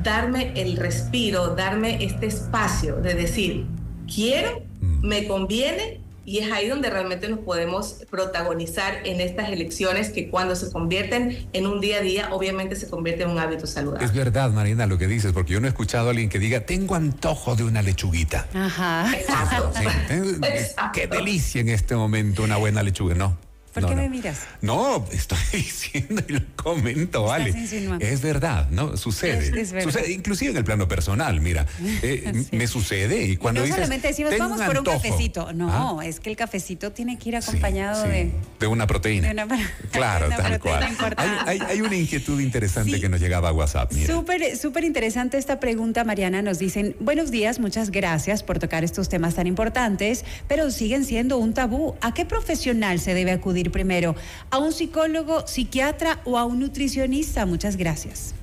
darme 0.04 0.54
el 0.56 0.78
respiro, 0.78 1.56
darme 1.56 2.04
este 2.04 2.28
espacio 2.28 2.98
de 2.98 3.14
decir, 3.14 3.66
quiero, 4.08 4.62
mm. 4.82 5.08
me 5.08 5.28
conviene 5.28 6.02
y 6.26 6.40
es 6.40 6.52
ahí 6.52 6.68
donde 6.68 6.90
realmente 6.90 7.28
nos 7.30 7.40
podemos 7.40 8.06
protagonizar 8.10 9.06
en 9.06 9.22
estas 9.22 9.50
elecciones 9.50 10.10
que 10.10 10.30
cuando 10.30 10.56
se 10.56 10.72
convierten 10.72 11.48
en 11.54 11.68
un 11.68 11.82
día 11.82 11.98
a 11.98 12.02
día, 12.02 12.30
obviamente 12.32 12.76
se 12.76 12.90
convierte 12.90 13.24
en 13.24 13.30
un 13.30 13.40
hábito 13.40 13.68
saludable. 13.68 14.06
Es 14.06 14.14
verdad, 14.14 14.52
Marina, 14.52 14.86
lo 14.86 14.98
que 14.98 15.08
dices, 15.08 15.32
porque 15.34 15.54
yo 15.54 15.60
no 15.60 15.68
he 15.68 15.70
escuchado 15.70 16.08
a 16.08 16.10
alguien 16.12 16.30
que 16.30 16.40
diga, 16.40 16.62
tengo 16.62 16.96
antojo 16.96 17.56
de 17.56 17.64
una 17.64 17.82
lechuguita. 17.82 18.48
Ajá. 18.54 19.12
Exacto. 19.18 19.72
Qué 20.94 21.08
delicia 21.08 21.62
en 21.62 21.70
este 21.70 21.96
momento 21.96 22.44
una 22.44 22.58
buena 22.58 22.84
lechuga, 22.84 23.16
¿no? 23.16 23.49
¿Por 23.82 23.90
qué 23.90 23.96
me 23.96 24.10
miras? 24.10 24.40
No, 24.62 25.06
estoy 25.12 25.38
diciendo 25.54 26.22
y 26.28 26.34
lo 26.34 26.42
comento, 26.56 27.24
vale. 27.24 27.54
Es 28.00 28.22
verdad, 28.22 28.70
¿no? 28.70 28.98
Sucede. 28.98 29.66
Sucede, 29.66 30.12
inclusive 30.12 30.52
en 30.52 30.58
el 30.58 30.64
plano 30.64 30.88
personal, 30.88 31.40
mira. 31.42 31.66
Eh, 32.02 32.46
me 32.52 32.68
sucede 32.68 33.24
y 33.24 33.36
cuando 33.36 33.66
no 33.66 33.68
solamente 33.68 34.08
decimos, 34.08 34.34
vamos 34.38 34.62
por 34.62 34.78
un 34.78 34.86
cafecito. 34.86 35.52
No, 35.54 36.00
¿Ah? 36.00 36.06
es 36.06 36.20
que 36.20 36.30
el 36.30 36.38
cafecito 36.38 36.92
tiene 36.92 37.18
que 37.18 37.30
ir 37.30 37.36
acompañado 37.36 38.04
de... 38.04 38.32
De 38.60 38.68
una 38.68 38.88
proteína. 38.88 39.34
claro, 39.92 40.30
tal 40.30 40.60
cual. 40.60 40.96
Hay, 41.46 41.82
una 41.82 41.96
inquietud 41.96 42.40
interesante 42.40 43.00
que 43.00 43.10
nos 43.10 43.20
llegaba 43.20 43.50
a 43.50 43.52
WhatsApp. 43.52 43.92
Súper, 43.92 44.58
súper 44.58 44.84
interesante 44.84 45.38
esta 45.38 45.60
pregunta, 45.60 46.04
Mariana. 46.04 46.42
Nos 46.42 46.60
dicen, 46.60 46.96
buenos 47.00 47.32
días, 47.32 47.60
muchas 47.60 47.92
gracias 47.92 48.44
por 48.44 48.60
tocar 48.60 48.84
estos 48.84 49.10
temas 49.10 49.36
tan 49.36 49.48
importantes, 49.48 50.26
pero 50.48 50.72
siguen 50.72 51.06
siendo 51.06 51.38
un 51.38 51.54
tabú. 51.54 51.96
¿A 52.02 52.14
qué 52.14 52.26
profesional 52.26 53.00
se 53.00 53.14
debe 53.14 53.32
acudir 53.32 53.69
primero? 53.72 54.16
¿A 54.52 54.58
un 54.58 54.72
psicólogo, 54.72 55.48
psiquiatra 55.48 56.20
o 56.26 56.38
a 56.38 56.46
un 56.46 56.60
nutricionista? 56.60 57.46
Muchas 57.46 57.78
gracias. 57.78 58.34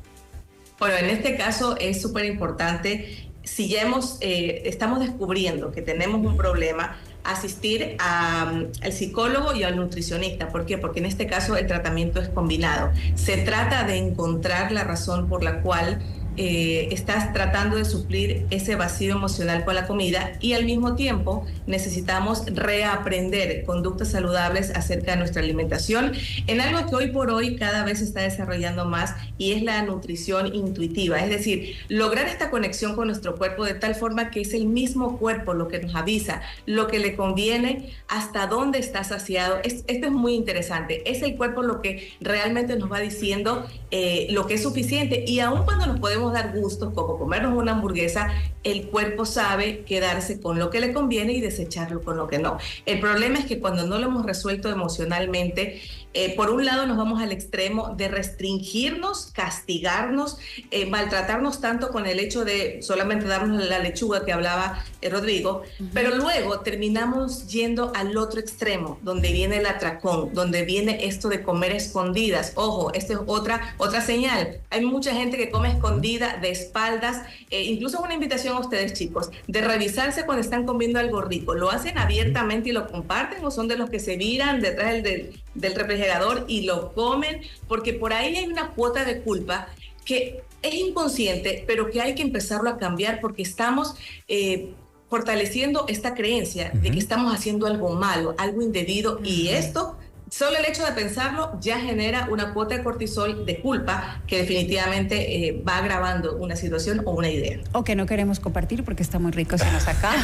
Bueno, 0.79 0.97
en 0.97 1.11
este 1.11 1.37
caso 1.37 1.77
es 1.79 2.03
súper 2.03 2.27
importante, 2.27 3.31
si 3.45 3.69
ya 3.69 3.83
hemos, 3.83 4.19
eh, 4.21 4.63
estamos 4.67 5.01
descubriendo 5.01 5.73
que 5.73 5.81
tenemos 5.81 6.25
un 6.27 6.37
problema, 6.37 6.97
asistir 7.25 7.97
al 7.99 8.71
psicólogo 8.93 9.55
y 9.55 9.63
al 9.63 9.77
nutricionista. 9.77 10.49
¿Por 10.49 10.67
qué? 10.67 10.79
Porque 10.79 11.01
en 11.01 11.07
este 11.07 11.27
caso 11.27 11.57
el 11.57 11.67
tratamiento 11.67 12.21
es 12.21 12.29
combinado. 12.29 12.93
Se 13.15 13.39
trata 13.39 13.85
de 13.85 13.97
encontrar 13.97 14.73
la 14.73 14.85
razón 14.85 15.29
por 15.29 15.43
la 15.43 15.61
cual 15.63 16.01
eh, 16.37 16.89
estás 16.93 17.33
tratando 17.33 17.77
de 17.77 17.85
suplir 17.85 18.47
ese 18.51 18.77
vacío 18.77 19.15
emocional 19.15 19.65
con 19.65 19.75
la 19.75 19.87
comida 19.87 20.33
y 20.41 20.53
al 20.53 20.65
mismo 20.65 20.95
tiempo 20.95 21.47
necesitamos 21.67 22.45
reaprender 22.47 23.65
conductas 23.65 24.11
saludables 24.11 24.71
acerca 24.75 25.13
de 25.13 25.19
nuestra 25.19 25.43
alimentación 25.43 26.13
en 26.47 26.61
algo 26.61 26.89
que 26.89 26.97
hoy 26.97 27.11
por 27.11 27.31
hoy 27.31 27.57
cada 27.57 27.85
vez 27.85 27.99
se 27.99 28.05
está 28.05 28.23
desarrollando 28.23 28.85
más 28.85 29.15
y 29.39 29.53
es 29.53 29.63
la 29.63 29.83
nutrición 29.83 30.55
intuitiva, 30.55 31.19
es 31.19 31.31
decir, 31.31 31.77
lograr 31.89 32.27
esta 32.29 32.51
conexión 32.51 32.97
con 32.97 33.09
nuestro 33.09 33.37
cuerpo 33.37 33.65
de 33.65 33.75
tal 33.75 33.95
forma 33.95 34.31
que 34.31 34.41
es 34.41 34.55
el 34.55 34.67
mismo 34.67 35.19
cuerpo 35.19 35.55
lo 35.55 35.69
que 35.69 35.81
nos 35.81 35.95
avisa, 35.95 36.43
lo 36.67 36.87
que 36.87 36.99
le 36.99 37.17
conviene, 37.17 37.95
hasta 38.09 38.47
dónde 38.47 38.79
está 38.79 39.05
saciado. 39.05 39.59
esto 39.63 39.87
es 39.89 40.11
muy 40.13 40.35
interesante, 40.35 41.03
es 41.11 41.23
el 41.23 41.37
cuerpo 41.37 41.63
lo 41.63 41.81
que 41.81 42.13
realmente 42.21 42.77
nos 42.77 42.91
va 42.91 43.01
diciendo 43.01 43.67
eh, 43.91 44.27
lo 44.31 44.47
que 44.47 44.55
es 44.55 44.63
suficiente. 44.63 45.25
Y 45.27 45.41
aun 45.41 45.65
cuando 45.65 45.87
nos 45.87 46.01
podemos 46.01 46.26
dar 46.31 46.53
gustos 46.57 46.93
como 46.95 47.19
comernos 47.19 47.55
una 47.55 47.73
hamburguesa, 47.73 48.31
el 48.63 48.89
cuerpo 48.89 49.25
sabe 49.25 49.85
quedarse 49.85 50.41
con 50.41 50.59
lo 50.59 50.71
que 50.71 50.81
le 50.81 50.93
conviene 50.93 51.33
y 51.33 51.41
desecharlo 51.41 52.03
con 52.03 52.17
lo 52.17 52.27
que 52.27 52.39
no. 52.39 52.59
El 52.85 53.01
problema 53.01 53.39
es 53.39 53.47
que 53.47 53.61
cuando 53.61 53.87
no 53.87 53.99
lo 53.99 54.07
hemos 54.07 54.27
resuelto 54.27 54.69
emocionalmente, 54.69 55.81
eh, 56.19 56.35
por 56.35 56.49
un 56.49 56.65
lado 56.65 56.87
nos 56.87 56.97
vamos 56.97 57.21
al 57.21 57.31
extremo 57.31 57.95
de 57.95 58.09
restringirnos, 58.09 59.33
castigarnos, 59.35 60.39
eh, 60.71 60.87
maltratarnos 60.87 61.61
tanto 61.61 61.91
con 61.91 62.07
el 62.07 62.21
hecho 62.21 62.43
de 62.47 62.81
solamente 62.81 63.27
darnos 63.27 63.63
la 63.63 63.81
lechuga 63.81 64.25
que 64.25 64.33
hablaba 64.33 64.83
eh, 65.03 65.11
Rodrigo, 65.11 65.63
pero 65.93 66.17
luego 66.17 66.61
terminamos 66.61 67.49
yendo 67.49 67.93
al 67.95 68.17
otro 68.17 68.41
extremo, 68.41 68.99
donde 69.03 69.31
viene 69.31 69.59
el 69.59 69.67
atracón, 69.67 70.33
donde 70.33 70.65
viene 70.65 71.05
esto 71.05 71.29
de 71.29 71.43
comer 71.43 71.73
escondidas. 71.73 72.53
Ojo, 72.55 72.95
esta 72.95 73.13
es 73.13 73.19
otra, 73.27 73.75
otra 73.77 74.01
señal. 74.01 74.61
Hay 74.71 74.87
mucha 74.87 75.13
gente 75.13 75.37
que 75.37 75.51
come 75.51 75.69
escondida 75.71 76.39
de 76.39 76.51
espaldas, 76.51 77.27
incluso 77.51 78.01
una 78.01 78.15
invitación 78.15 78.57
a 78.57 78.61
ustedes 78.61 78.95
chicos, 78.95 79.31
de 79.49 79.61
revisarse 79.61 80.25
cuando 80.25 80.41
están 80.41 80.65
comiendo 80.65 80.99
algo 80.99 81.21
rico. 81.21 81.55
¿Lo 81.55 81.71
hacen 81.71 81.99
abiertamente 81.99 82.71
y 82.71 82.73
lo 82.73 82.87
comparten 82.87 83.45
o 83.45 83.51
son 83.51 83.69
de 83.69 83.77
los 83.77 83.91
que 83.91 84.01
se 84.01 84.17
viran 84.17 84.63
detrás 84.63 84.93
del, 84.93 85.03
del 85.03 85.41
refrigerador 85.61 86.45
y 86.49 86.63
lo 86.63 86.93
comen, 86.93 87.43
porque 87.69 87.93
por 87.93 88.13
ahí 88.13 88.37
hay 88.37 88.47
una 88.47 88.71
cuota 88.71 89.05
de 89.05 89.21
culpa 89.21 89.69
que 90.05 90.43
es 90.63 90.75
inconsciente, 90.75 91.65
pero 91.67 91.91
que 91.91 92.01
hay 92.01 92.15
que 92.15 92.23
empezarlo 92.23 92.71
a 92.71 92.79
cambiar 92.79 93.21
porque 93.21 93.43
estamos 93.43 93.95
eh, 94.29 94.73
fortaleciendo 95.09 95.85
esta 95.89 96.15
creencia 96.15 96.71
de 96.75 96.91
que 96.91 96.99
estamos 96.99 97.35
haciendo 97.35 97.67
algo 97.67 97.91
malo, 97.91 98.35
algo 98.39 98.63
indebido, 98.63 99.21
y 99.23 99.49
esto 99.49 99.97
Solo 100.29 100.57
el 100.59 100.65
hecho 100.65 100.85
de 100.85 100.91
pensarlo 100.91 101.57
ya 101.61 101.79
genera 101.79 102.27
una 102.31 102.53
cuota 102.53 102.77
de 102.77 102.83
cortisol 102.83 103.47
de 103.47 103.61
culpa 103.61 104.23
que 104.27 104.39
definitivamente 104.39 105.49
eh, 105.49 105.63
va 105.67 105.79
agravando 105.79 106.37
una 106.37 106.57
situación 106.57 107.03
o 107.05 107.13
una 107.13 107.31
idea. 107.31 107.61
O 107.73 107.85
que 107.85 107.95
no 107.95 108.07
queremos 108.07 108.41
compartir 108.41 108.83
porque 108.83 109.05
está 109.05 109.21
muy 109.21 109.31
rico, 109.31 109.57
se 109.57 109.71
nos 109.71 109.87
acaba. 109.87 110.17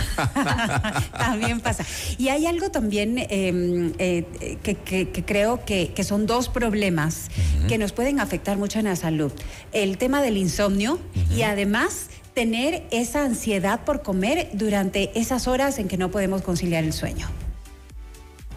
también 1.18 1.60
pasa. 1.60 1.84
Y 2.18 2.28
hay 2.28 2.46
algo 2.46 2.70
también 2.70 3.16
em, 3.30 3.92
eh, 3.98 4.24
que, 4.62 5.24
creo 5.24 5.64
que, 5.64 5.92
son 6.02 6.26
dos 6.26 6.48
problemas 6.48 7.28
que 7.68 7.78
nos 7.78 7.92
pueden 7.92 8.18
afectar 8.18 8.56
mucho 8.56 8.80
en 8.80 8.86
la 8.86 8.96
salud. 8.96 9.30
El 9.72 9.98
tema 9.98 10.20
del 10.20 10.36
insomnio 10.36 10.98
y 11.36 11.42
además 11.42 12.08
tener 12.34 12.82
esa 12.90 13.24
ansiedad 13.24 13.84
por 13.84 14.02
comer 14.02 14.50
durante 14.52 15.16
esas 15.18 15.46
horas 15.46 15.78
en 15.78 15.86
que 15.86 15.96
no 15.96 16.10
podemos 16.10 16.42
conciliar 16.42 16.82
el 16.82 16.92
sueño. 16.92 17.28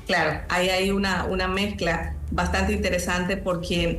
Claro, 0.06 0.42
ahí 0.50 0.70
hay 0.70 0.92
una, 0.92 1.26
una 1.26 1.48
mezcla 1.48 2.16
bastante 2.32 2.74
interesante 2.74 3.38
porque 3.38 3.98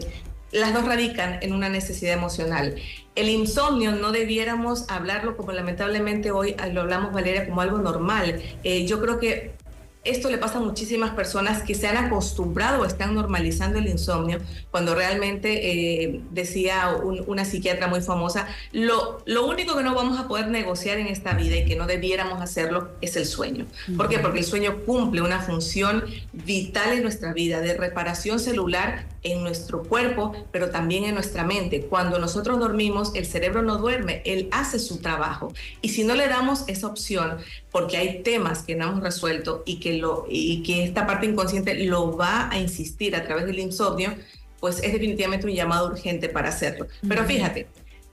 las 0.53 0.73
dos 0.73 0.85
radican 0.85 1.39
en 1.43 1.53
una 1.53 1.69
necesidad 1.69 2.15
emocional. 2.15 2.77
El 3.15 3.29
insomnio 3.29 3.93
no 3.93 4.13
debiéramos 4.13 4.89
hablarlo 4.89 5.37
como 5.37 5.53
lamentablemente 5.53 6.31
hoy 6.31 6.55
lo 6.73 6.83
hablamos, 6.83 7.13
Valeria, 7.13 7.47
como 7.47 7.61
algo 7.61 7.79
normal. 7.79 8.43
Eh, 8.63 8.87
yo 8.87 9.01
creo 9.01 9.19
que 9.19 9.55
esto 10.07 10.31
le 10.31 10.39
pasa 10.39 10.59
a 10.59 10.61
muchísimas 10.61 11.11
personas 11.11 11.63
que 11.63 11.75
se 11.75 11.87
han 11.87 11.97
acostumbrado 11.97 12.83
o 12.83 12.85
están 12.85 13.15
normalizando 13.15 13.79
el 13.79 13.89
insomnio, 13.89 14.41
cuando 14.71 14.95
realmente, 14.95 15.71
eh, 16.05 16.21
decía 16.31 16.97
una 17.27 17.45
psiquiatra 17.45 17.89
muy 17.89 18.01
famosa, 18.01 18.47
lo, 18.73 19.23
lo 19.27 19.47
único 19.47 19.77
que 19.77 19.83
no 19.83 19.95
vamos 19.95 20.19
a 20.19 20.29
poder 20.29 20.49
negociar 20.49 20.99
en 20.99 21.09
esta 21.09 21.35
vida 21.35 21.57
y 21.57 21.65
que 21.65 21.77
no 21.77 21.87
debiéramos 21.87 22.41
hacerlo 22.41 22.91
es 23.01 23.17
el 23.17 23.27
sueño. 23.27 23.67
¿Por 23.97 24.09
qué? 24.09 24.19
Porque 24.19 24.41
el 24.41 24.45
sueño 24.45 24.85
cumple 24.85 25.23
una 25.23 25.41
función 25.41 26.05
vital 26.33 26.93
en 26.93 27.03
nuestra 27.03 27.33
vida 27.33 27.61
de 27.61 27.75
reparación 27.75 28.39
celular 28.39 29.07
en 29.33 29.42
nuestro 29.42 29.83
cuerpo, 29.83 30.33
pero 30.52 30.71
también 30.71 31.04
en 31.04 31.14
nuestra 31.14 31.45
mente. 31.45 31.83
Cuando 31.83 32.18
nosotros 32.18 32.59
dormimos, 32.59 33.12
el 33.14 33.26
cerebro 33.26 33.62
no 33.62 33.78
duerme, 33.78 34.23
él 34.25 34.49
hace 34.52 34.78
su 34.78 34.99
trabajo. 34.99 35.52
Y 35.83 35.90
si 35.90 36.04
no 36.04 36.14
le 36.14 36.28
damos 36.28 36.64
esa 36.68 36.87
opción, 36.87 37.38
porque 37.71 37.97
hay 37.97 38.23
temas 38.23 38.62
que 38.62 38.76
no 38.76 38.88
hemos 38.88 39.02
resuelto 39.02 39.62
y 39.66 39.80
que, 39.80 39.95
lo, 39.95 40.26
y 40.28 40.62
que 40.62 40.85
esta 40.85 41.06
parte 41.06 41.26
inconsciente 41.26 41.75
lo 41.85 42.16
va 42.16 42.49
a 42.50 42.59
insistir 42.59 43.16
a 43.16 43.25
través 43.25 43.47
del 43.47 43.59
insomnio, 43.59 44.14
pues 44.61 44.83
es 44.83 44.92
definitivamente 44.92 45.47
un 45.47 45.52
llamado 45.52 45.88
urgente 45.88 46.28
para 46.28 46.49
hacerlo. 46.49 46.87
Pero 47.06 47.25
fíjate, 47.25 47.66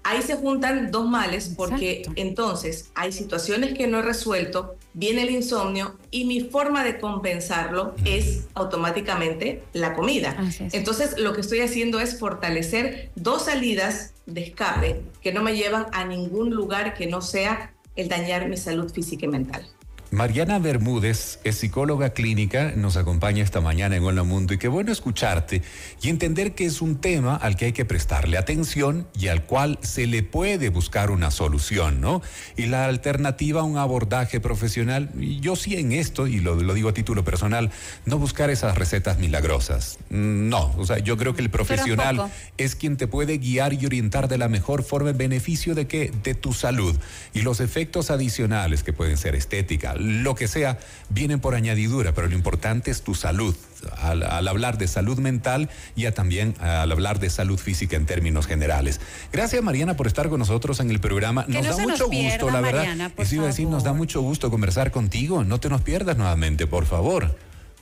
ahí 0.03 0.21
se 0.21 0.35
juntan 0.35 0.91
dos 0.91 1.07
males 1.07 1.53
porque 1.55 2.03
entonces 2.15 2.91
hay 2.93 3.11
situaciones 3.11 3.73
que 3.73 3.87
no 3.87 3.99
he 3.99 4.01
resuelto, 4.01 4.75
viene 4.93 5.23
el 5.23 5.31
insomnio 5.31 5.97
y 6.11 6.25
mi 6.25 6.41
forma 6.41 6.83
de 6.83 6.99
compensarlo 6.99 7.95
es 8.05 8.45
automáticamente 8.53 9.63
la 9.73 9.93
comida. 9.93 10.37
Entonces 10.71 11.17
lo 11.17 11.33
que 11.33 11.41
estoy 11.41 11.61
haciendo 11.61 11.99
es 11.99 12.19
fortalecer 12.19 13.11
dos 13.15 13.45
salidas 13.45 14.13
de 14.25 14.41
escape 14.41 15.01
que 15.21 15.33
no 15.33 15.43
me 15.43 15.55
llevan 15.55 15.87
a 15.91 16.05
ningún 16.05 16.51
lugar 16.51 16.93
que 16.93 17.07
no 17.07 17.21
sea 17.21 17.73
el 17.95 18.09
dañar 18.09 18.47
mi 18.49 18.57
salud 18.57 18.91
física 18.91 19.25
y 19.25 19.29
mental. 19.29 19.67
Mariana 20.13 20.59
Bermúdez 20.59 21.39
es 21.43 21.55
psicóloga 21.55 22.11
clínica, 22.11 22.73
nos 22.75 22.97
acompaña 22.97 23.43
esta 23.43 23.61
mañana 23.61 23.95
en 23.95 24.03
Hola 24.03 24.21
Mundo 24.21 24.53
y 24.53 24.59
qué 24.59 24.67
bueno 24.67 24.91
escucharte 24.91 25.63
y 26.03 26.09
entender 26.09 26.53
que 26.53 26.65
es 26.65 26.83
un 26.83 26.97
tema 26.97 27.35
al 27.35 27.55
que 27.55 27.65
hay 27.65 27.73
que 27.73 27.83
prestarle 27.83 28.37
atención 28.37 29.07
y 29.19 29.29
al 29.29 29.43
cual 29.45 29.79
se 29.81 30.05
le 30.05 30.21
puede 30.21 30.69
buscar 30.69 31.09
una 31.09 31.31
solución, 31.31 31.99
¿no? 31.99 32.21
Y 32.55 32.67
la 32.67 32.85
alternativa 32.85 33.61
a 33.61 33.63
un 33.63 33.79
abordaje 33.79 34.39
profesional, 34.39 35.09
yo 35.41 35.55
sí 35.55 35.77
en 35.77 35.91
esto, 35.91 36.27
y 36.27 36.39
lo, 36.39 36.53
lo 36.57 36.75
digo 36.75 36.89
a 36.89 36.93
título 36.93 37.23
personal, 37.23 37.71
no 38.05 38.19
buscar 38.19 38.51
esas 38.51 38.77
recetas 38.77 39.17
milagrosas. 39.17 39.97
No, 40.11 40.75
o 40.77 40.85
sea, 40.85 40.99
yo 40.99 41.17
creo 41.17 41.33
que 41.33 41.41
el 41.41 41.49
profesional 41.49 42.31
es 42.59 42.75
quien 42.75 42.97
te 42.97 43.07
puede 43.07 43.39
guiar 43.39 43.73
y 43.73 43.83
orientar 43.87 44.27
de 44.27 44.37
la 44.37 44.47
mejor 44.47 44.83
forma 44.83 45.09
en 45.09 45.17
beneficio 45.17 45.73
de 45.73 45.87
que 45.87 46.11
de 46.21 46.35
tu 46.35 46.53
salud 46.53 46.95
y 47.33 47.41
los 47.41 47.59
efectos 47.61 48.11
adicionales 48.11 48.83
que 48.83 48.93
pueden 48.93 49.17
ser 49.17 49.33
estética, 49.33 49.95
lo 50.03 50.35
que 50.35 50.47
sea, 50.47 50.79
vienen 51.09 51.39
por 51.39 51.55
añadidura, 51.55 52.13
pero 52.13 52.27
lo 52.27 52.35
importante 52.35 52.91
es 52.91 53.01
tu 53.01 53.15
salud. 53.15 53.55
Al, 53.97 54.47
hablar 54.47 54.77
de 54.77 54.87
salud 54.87 55.19
mental 55.19 55.69
y 55.95 56.09
también 56.11 56.55
al 56.61 56.89
hablar 56.89 57.19
de 57.19 57.29
salud 57.29 57.59
física 57.59 57.97
en 57.97 58.05
términos 58.05 58.47
generales. 58.47 59.01
Gracias 59.33 59.61
Mariana 59.61 59.97
por 59.97 60.07
estar 60.07 60.29
con 60.29 60.39
nosotros 60.39 60.79
en 60.79 60.89
el 60.89 61.01
programa. 61.01 61.45
Nos 61.49 61.67
da 61.67 61.77
mucho 61.83 62.07
gusto, 62.07 62.49
la 62.49 62.61
verdad. 62.61 62.79
Mariana, 62.79 63.11
decir, 63.17 63.67
nos 63.67 63.83
da 63.83 63.91
mucho 63.91 64.21
gusto 64.21 64.49
conversar 64.49 64.91
contigo. 64.91 65.43
No 65.43 65.59
te 65.59 65.67
nos 65.67 65.81
pierdas 65.81 66.15
nuevamente, 66.15 66.65
por 66.65 66.85
favor. 66.85 67.35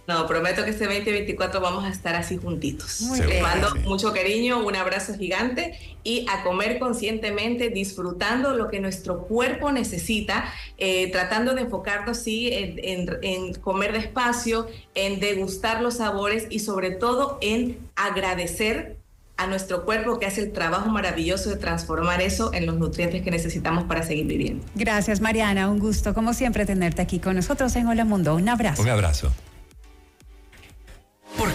No, 0.07 0.25
prometo 0.27 0.63
que 0.65 0.71
este 0.71 0.85
2024 0.85 1.61
vamos 1.61 1.85
a 1.85 1.89
estar 1.89 2.15
así 2.15 2.37
juntitos. 2.37 3.01
Muy 3.01 3.19
Les 3.19 3.41
mando 3.41 3.73
mucho 3.85 4.11
cariño, 4.13 4.65
un 4.65 4.75
abrazo 4.75 5.13
gigante 5.17 5.77
y 6.03 6.25
a 6.29 6.43
comer 6.43 6.79
conscientemente, 6.79 7.69
disfrutando 7.69 8.55
lo 8.55 8.67
que 8.69 8.79
nuestro 8.79 9.21
cuerpo 9.27 9.71
necesita, 9.71 10.45
eh, 10.77 11.09
tratando 11.11 11.53
de 11.53 11.61
enfocarnos 11.61 12.17
sí 12.17 12.49
en, 12.51 12.79
en- 12.83 13.17
en 13.21 13.53
comer 13.53 13.93
despacio, 13.93 14.67
en 14.95 15.19
degustar 15.19 15.81
los 15.81 15.97
sabores 15.97 16.47
y 16.49 16.59
sobre 16.59 16.91
todo 16.91 17.37
en 17.41 17.77
agradecer 17.95 18.97
a 19.37 19.47
nuestro 19.47 19.85
cuerpo 19.85 20.19
que 20.19 20.25
hace 20.25 20.41
el 20.41 20.51
trabajo 20.51 20.89
maravilloso 20.89 21.49
de 21.49 21.55
transformar 21.57 22.21
eso 22.21 22.53
en 22.53 22.65
los 22.65 22.75
nutrientes 22.77 23.21
que 23.23 23.31
necesitamos 23.31 23.85
para 23.85 24.03
seguir 24.03 24.25
viviendo. 24.27 24.63
Gracias, 24.75 25.19
Mariana. 25.21 25.69
Un 25.69 25.79
gusto, 25.79 26.13
como 26.13 26.33
siempre, 26.33 26.65
tenerte 26.65 27.01
aquí 27.01 27.19
con 27.19 27.35
nosotros 27.35 27.75
en 27.75 27.87
Hola 27.87 28.05
Mundo. 28.05 28.35
Un 28.35 28.49
abrazo. 28.49 28.81
Un 28.83 28.89
abrazo. 28.89 29.31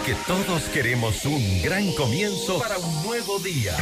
Porque 0.07 0.23
todos 0.25 0.63
queremos 0.69 1.25
un 1.25 1.61
gran 1.61 1.91
comienzo 1.91 2.59
para 2.59 2.77
un 2.77 3.03
nuevo 3.03 3.39
día. 3.39 3.75